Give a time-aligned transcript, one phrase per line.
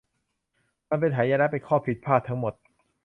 [0.89, 2.53] มันเป็นหายนะ เป็นข้อผิดพลาดทั้งหมด